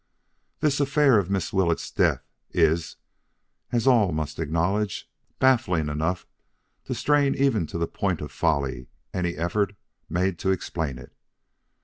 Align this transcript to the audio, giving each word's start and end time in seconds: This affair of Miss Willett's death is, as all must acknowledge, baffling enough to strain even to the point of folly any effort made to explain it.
This 0.61 0.79
affair 0.79 1.19
of 1.19 1.29
Miss 1.29 1.53
Willett's 1.53 1.91
death 1.91 2.23
is, 2.49 2.95
as 3.71 3.85
all 3.85 4.11
must 4.11 4.39
acknowledge, 4.39 5.07
baffling 5.37 5.89
enough 5.89 6.25
to 6.85 6.95
strain 6.95 7.35
even 7.35 7.67
to 7.67 7.77
the 7.77 7.85
point 7.85 8.19
of 8.19 8.31
folly 8.31 8.87
any 9.13 9.35
effort 9.35 9.75
made 10.09 10.39
to 10.39 10.49
explain 10.49 10.97
it. 10.97 11.13